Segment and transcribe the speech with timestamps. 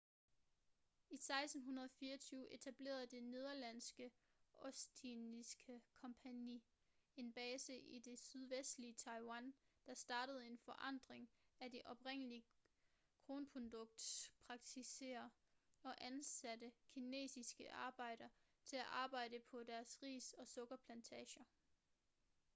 [1.09, 4.11] i 1624 etablerede det nederlandske
[4.55, 6.63] ostindiske kompagni
[7.15, 9.53] en base i det sydvestlige taiwan
[9.85, 11.29] der startede en forandring
[11.59, 12.45] af de oprindelige
[13.27, 15.29] kornproduktionspraksisser
[15.83, 18.29] og ansatte kinesiske arbejdere
[18.65, 21.43] til at arbejde på deres ris- og sukkerplantager